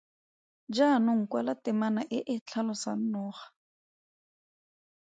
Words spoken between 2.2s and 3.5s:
e tlhalosang noga.